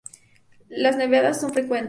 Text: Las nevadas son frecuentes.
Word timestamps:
Las 0.69 0.97
nevadas 0.97 1.39
son 1.41 1.53
frecuentes. 1.53 1.79